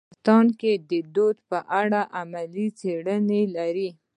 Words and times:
افغانستان 0.03 0.45
د 0.59 0.61
وادي 0.67 1.39
په 1.49 1.57
اړه 1.81 2.01
علمي 2.17 2.67
څېړنې 2.79 3.41
لري. 3.55 3.89